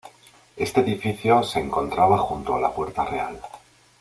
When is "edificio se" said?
0.81-1.59